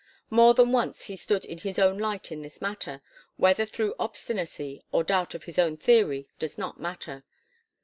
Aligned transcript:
More 0.31 0.55
than 0.55 0.71
once 0.71 1.03
he 1.03 1.15
stood 1.15 1.45
in 1.45 1.59
his 1.59 1.77
own 1.77 1.99
light 1.99 2.31
in 2.31 2.41
this 2.41 2.59
matter 2.59 3.03
whether 3.37 3.67
through 3.67 3.93
obstinacy 3.99 4.83
or 4.91 5.03
doubt 5.03 5.35
of 5.35 5.43
his 5.43 5.59
own 5.59 5.77
theory 5.77 6.27
does 6.39 6.57
not 6.57 6.79
matter. 6.79 7.23